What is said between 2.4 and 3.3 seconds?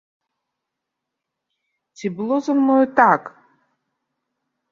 за мною так?